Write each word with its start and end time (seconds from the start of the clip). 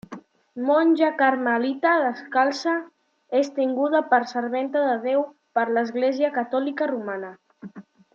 Monja 0.67 1.09
carmelita 1.19 1.91
descalça, 2.05 2.73
és 3.41 3.51
tinguda 3.59 4.01
per 4.15 4.21
serventa 4.35 4.81
de 4.87 4.95
Déu 5.07 5.21
per 5.59 5.67
l'Església 5.77 6.33
Catòlica 6.39 6.89
Romana. 6.95 7.31